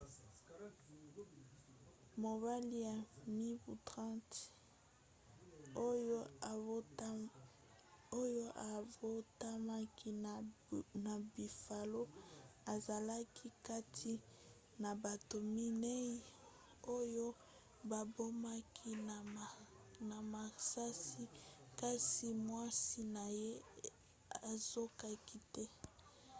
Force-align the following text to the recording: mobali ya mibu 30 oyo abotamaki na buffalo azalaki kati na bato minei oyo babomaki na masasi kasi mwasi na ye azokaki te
mobali 2.21 2.77
ya 2.87 2.95
mibu 3.37 3.71
30 3.91 4.21
oyo 8.19 8.47
abotamaki 8.75 10.09
na 11.05 11.13
buffalo 11.33 12.01
azalaki 12.73 13.47
kati 13.67 14.13
na 14.81 14.89
bato 15.03 15.37
minei 15.55 16.13
oyo 16.97 17.27
babomaki 17.89 18.89
na 20.09 20.17
masasi 20.33 21.23
kasi 21.79 22.27
mwasi 22.45 23.01
na 23.15 23.25
ye 23.41 23.51
azokaki 24.51 25.37
te 25.53 25.63